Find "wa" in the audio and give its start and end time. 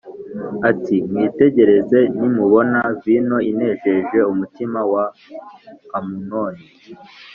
4.93-5.05